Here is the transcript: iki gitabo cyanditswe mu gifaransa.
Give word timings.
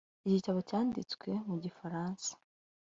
iki 0.21 0.35
gitabo 0.37 0.59
cyanditswe 0.69 1.29
mu 1.47 1.55
gifaransa. 1.63 2.31